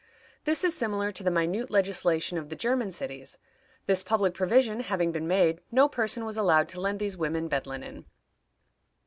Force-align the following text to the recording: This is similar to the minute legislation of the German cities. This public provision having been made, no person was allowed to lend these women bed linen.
This 0.45 0.63
is 0.63 0.75
similar 0.75 1.11
to 1.11 1.21
the 1.21 1.29
minute 1.29 1.69
legislation 1.69 2.39
of 2.39 2.49
the 2.49 2.55
German 2.55 2.91
cities. 2.91 3.37
This 3.85 4.01
public 4.01 4.33
provision 4.33 4.79
having 4.79 5.11
been 5.11 5.27
made, 5.27 5.61
no 5.71 5.87
person 5.87 6.25
was 6.25 6.37
allowed 6.37 6.67
to 6.69 6.81
lend 6.81 6.97
these 6.99 7.17
women 7.17 7.47
bed 7.47 7.67
linen. 7.67 8.05